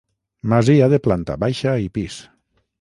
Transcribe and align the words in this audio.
Masia 0.53 0.87
de 0.95 0.99
planta 1.09 1.37
baixa 1.45 1.77
i 1.87 1.95
pis. 1.99 2.21